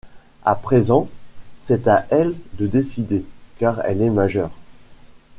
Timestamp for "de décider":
2.57-3.23